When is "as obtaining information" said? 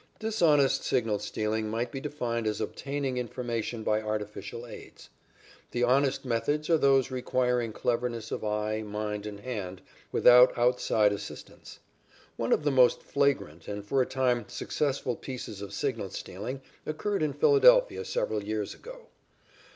2.47-3.83